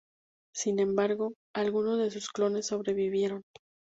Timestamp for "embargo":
0.79-1.35